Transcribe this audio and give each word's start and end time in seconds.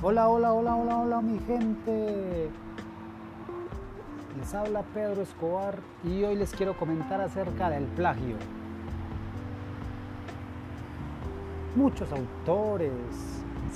Hola, 0.00 0.28
hola, 0.28 0.52
hola, 0.52 0.76
hola, 0.76 0.98
hola, 0.98 1.20
mi 1.20 1.40
gente. 1.40 2.50
Les 4.38 4.54
habla 4.54 4.82
Pedro 4.94 5.22
Escobar 5.22 5.80
y 6.04 6.22
hoy 6.22 6.36
les 6.36 6.52
quiero 6.52 6.78
comentar 6.78 7.20
acerca 7.20 7.68
del 7.68 7.82
plagio. 7.82 8.36
Muchos 11.74 12.12
autores 12.12 12.92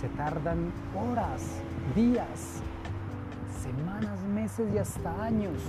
se 0.01 0.09
tardan 0.11 0.73
horas, 0.95 1.61
días, 1.97 2.63
semanas, 3.61 4.23
meses 4.33 4.73
y 4.73 4.79
hasta 4.79 5.25
años 5.25 5.61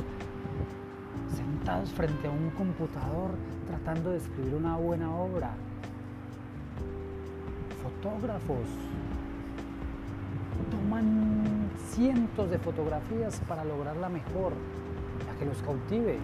sentados 1.35 1.89
frente 1.93 2.27
a 2.27 2.31
un 2.31 2.51
computador 2.51 3.31
tratando 3.65 4.11
de 4.11 4.17
escribir 4.17 4.53
una 4.53 4.77
buena 4.77 5.15
obra. 5.15 5.49
Fotógrafos 7.81 8.67
toman 10.71 11.69
cientos 11.91 12.49
de 12.49 12.59
fotografías 12.59 13.41
para 13.47 13.63
lograr 13.63 13.95
la 13.97 14.09
mejor, 14.09 14.53
la 15.27 15.39
que 15.39 15.45
los 15.45 15.57
cautive. 15.61 16.17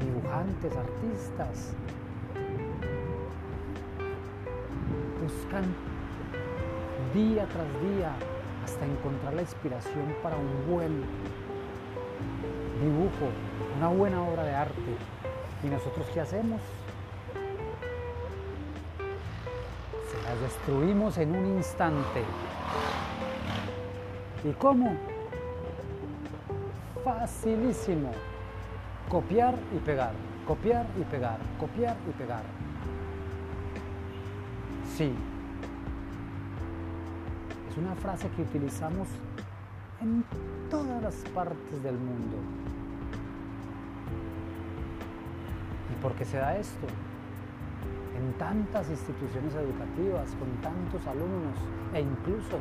Dibujantes, 0.00 0.72
artistas, 0.76 1.74
buscan 5.22 5.64
día 7.14 7.46
tras 7.46 7.96
día 7.96 8.12
hasta 8.64 8.84
encontrar 8.84 9.34
la 9.34 9.42
inspiración 9.42 10.14
para 10.22 10.36
un 10.36 10.70
buen 10.70 11.04
dibujo, 12.80 13.30
una 13.76 13.88
buena 13.88 14.22
obra 14.22 14.44
de 14.44 14.54
arte. 14.54 14.96
¿Y 15.64 15.66
nosotros 15.68 16.06
qué 16.12 16.20
hacemos? 16.20 16.60
Las 20.28 20.40
destruimos 20.42 21.16
en 21.16 21.34
un 21.34 21.46
instante. 21.56 22.22
¿Y 24.44 24.52
cómo? 24.52 24.94
Facilísimo. 27.02 28.12
Copiar 29.08 29.54
y 29.74 29.78
pegar, 29.78 30.12
copiar 30.46 30.86
y 31.00 31.02
pegar, 31.04 31.38
copiar 31.58 31.96
y 32.06 32.12
pegar. 32.12 32.42
Sí. 34.96 35.14
Es 37.70 37.78
una 37.78 37.94
frase 37.94 38.28
que 38.36 38.42
utilizamos 38.42 39.08
en 40.02 40.22
todas 40.68 41.02
las 41.02 41.14
partes 41.34 41.82
del 41.82 41.94
mundo. 41.94 42.36
¿Y 45.90 46.02
por 46.02 46.12
qué 46.12 46.26
se 46.26 46.36
da 46.36 46.54
esto? 46.58 46.86
En 48.18 48.32
tantas 48.32 48.90
instituciones 48.90 49.54
educativas, 49.54 50.34
con 50.40 50.48
tantos 50.60 51.06
alumnos 51.06 51.56
e 51.94 52.00
incluso 52.00 52.58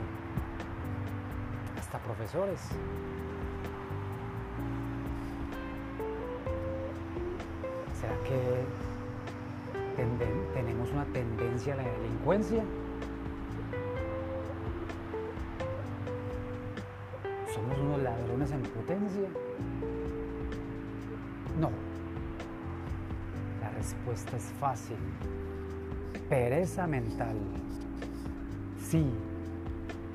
hasta 1.80 1.98
profesores. 1.98 2.60
¿Será 8.00 8.14
que 8.24 8.66
tenemos 10.54 10.92
una 10.92 11.06
tendencia 11.06 11.74
a 11.74 11.78
la 11.78 11.84
delincuencia? 11.84 12.64
¿Somos 17.52 17.80
unos 17.80 18.04
ladrones 18.04 18.52
en 18.52 18.62
potencia? 18.62 19.28
No. 21.60 21.72
La 23.60 23.70
respuesta 23.72 24.38
es 24.38 24.44
fácil. 24.60 24.98
Pereza 26.30 26.88
mental. 26.88 27.36
Sí, 28.82 29.06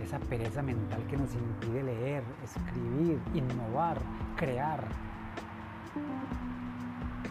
esa 0.02 0.18
pereza 0.18 0.62
mental 0.62 1.02
que 1.08 1.16
nos 1.16 1.32
impide 1.34 1.82
leer, 1.82 2.22
escribir, 2.44 3.18
innovar, 3.34 3.98
crear. 4.36 4.84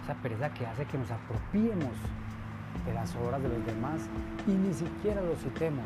Esa 0.04 0.16
pereza 0.16 0.54
que 0.54 0.66
hace 0.66 0.86
que 0.86 0.98
nos 0.98 1.12
apropiemos 1.12 1.94
de 2.86 2.94
las 2.94 3.16
obras 3.16 3.42
de 3.42 3.50
los 3.50 3.66
demás 3.66 4.02
y 4.48 4.52
ni 4.52 4.74
siquiera 4.74 5.22
los 5.22 5.40
citemos 5.40 5.86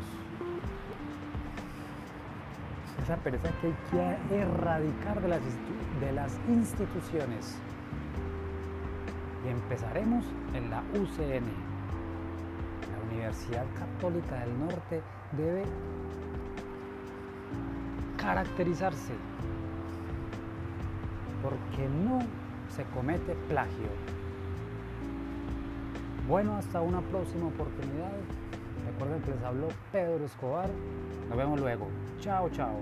esa 3.05 3.17
pereza 3.17 3.49
que 3.61 3.67
hay 3.67 4.17
que 4.29 4.35
erradicar 4.37 5.21
de 5.21 5.27
las, 5.27 5.41
de 6.01 6.11
las 6.11 6.39
instituciones. 6.49 7.55
Y 9.45 9.49
empezaremos 9.49 10.25
en 10.55 10.71
la 10.71 10.81
UCN. 10.93 11.74
Universidad 13.25 13.65
Católica 13.73 14.39
del 14.41 14.59
Norte 14.59 15.01
debe 15.31 15.63
caracterizarse 18.17 19.13
porque 21.41 21.89
no 21.89 22.19
se 22.69 22.83
comete 22.93 23.33
plagio. 23.47 23.89
Bueno, 26.27 26.55
hasta 26.55 26.81
una 26.81 27.01
próxima 27.01 27.47
oportunidad. 27.47 28.11
Recuerden 28.91 29.21
que 29.23 29.31
les 29.31 29.43
habló 29.43 29.69
Pedro 29.91 30.23
Escobar. 30.25 30.69
Nos 31.27 31.37
vemos 31.37 31.59
luego. 31.59 31.87
Chao, 32.19 32.47
chao. 32.49 32.79